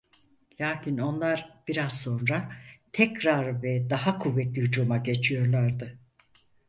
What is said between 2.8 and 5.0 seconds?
tekrar ve daha kuvvetli hücuma